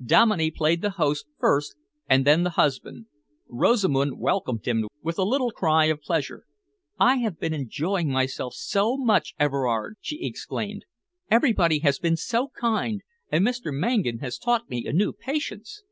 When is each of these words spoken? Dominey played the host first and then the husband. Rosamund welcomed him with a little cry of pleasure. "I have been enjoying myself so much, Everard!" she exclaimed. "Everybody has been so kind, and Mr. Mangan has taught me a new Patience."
Dominey 0.00 0.52
played 0.52 0.82
the 0.82 0.90
host 0.90 1.26
first 1.40 1.74
and 2.08 2.24
then 2.24 2.44
the 2.44 2.50
husband. 2.50 3.06
Rosamund 3.48 4.20
welcomed 4.20 4.64
him 4.64 4.86
with 5.02 5.18
a 5.18 5.24
little 5.24 5.50
cry 5.50 5.86
of 5.86 6.00
pleasure. 6.00 6.44
"I 7.00 7.16
have 7.16 7.40
been 7.40 7.52
enjoying 7.52 8.08
myself 8.08 8.54
so 8.54 8.96
much, 8.96 9.34
Everard!" 9.36 9.96
she 10.00 10.24
exclaimed. 10.24 10.84
"Everybody 11.28 11.80
has 11.80 11.98
been 11.98 12.16
so 12.16 12.50
kind, 12.56 13.00
and 13.32 13.44
Mr. 13.44 13.74
Mangan 13.74 14.20
has 14.20 14.38
taught 14.38 14.70
me 14.70 14.86
a 14.86 14.92
new 14.92 15.12
Patience." 15.12 15.82